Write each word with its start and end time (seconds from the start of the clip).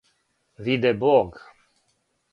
виде 0.57 0.93
Бог 0.93 1.31